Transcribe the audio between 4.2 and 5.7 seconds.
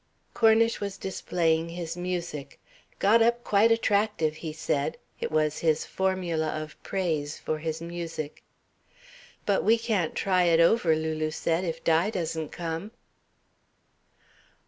he said it was